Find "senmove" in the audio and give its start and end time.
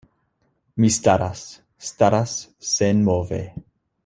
2.75-3.43